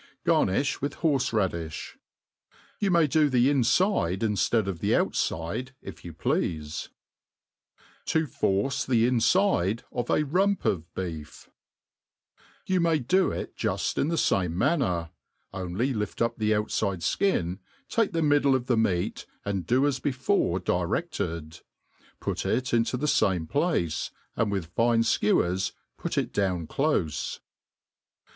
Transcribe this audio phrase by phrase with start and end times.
[0.25, 1.93] Garnilh with horfe radi£b»
[2.79, 6.89] You may do the infide inftead of the outfide if you pleafe*
[8.05, 11.51] To force thi Injide of a Rump of Beef
[12.67, 15.11] YQU may do it juft in the fame manner,
[15.53, 19.99] only lift up the outfide* (kin, take the middle of the meat, and do as
[19.99, 21.61] before di ^ tt&ti i
[22.19, 27.39] put it into the fame places aiid with fine ikeWers put i{ down dofe.